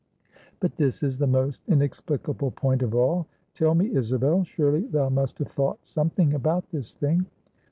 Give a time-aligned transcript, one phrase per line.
[0.59, 3.27] "But this is the most inexplicable point of all.
[3.53, 7.27] Tell me, Isabel; surely thou must have thought something about this thing."